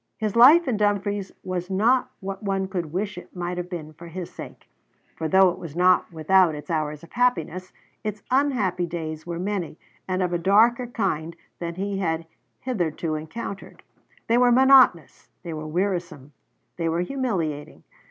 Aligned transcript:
His 0.17 0.35
life 0.35 0.67
in 0.67 0.77
Dumfries 0.77 1.31
was 1.43 1.69
not 1.69 2.09
what 2.21 2.41
one 2.41 2.67
could 2.67 2.91
wish 2.91 3.19
it 3.19 3.35
might 3.35 3.59
have 3.59 3.69
been 3.69 3.93
for 3.93 4.07
his 4.07 4.31
sake; 4.33 4.67
for 5.15 5.27
though 5.27 5.49
it 5.51 5.59
was 5.59 5.75
not 5.75 6.11
without 6.11 6.55
its 6.55 6.71
hours 6.71 7.03
of 7.03 7.11
happiness, 7.11 7.71
its 8.03 8.23
unhappy 8.31 8.87
days 8.87 9.27
were 9.27 9.37
many, 9.37 9.77
and 10.07 10.23
of 10.23 10.33
a 10.33 10.39
darker 10.39 10.87
kind 10.87 11.35
than 11.59 11.75
he 11.75 11.99
had 11.99 12.25
hitherto 12.61 13.13
encountered. 13.13 13.83
They 14.25 14.39
were 14.39 14.51
monotonous, 14.51 15.29
they 15.43 15.53
were 15.53 15.67
wearisome, 15.67 16.33
they 16.77 16.89
were 16.89 17.01
humiliating. 17.01 17.83